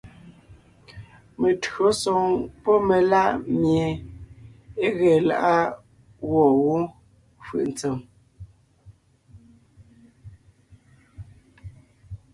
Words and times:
Meÿǒsoŋ 1.39 2.23
pɔ́ 2.63 2.75
melá’ 2.87 3.23
mie 3.59 3.87
é 4.85 4.87
ge 4.97 5.11
lá’a 5.27 5.55
gwɔ̂ 6.27 6.45
wó 6.63 6.73
fʉʼ 7.45 7.63
ntsèm: 7.71 7.97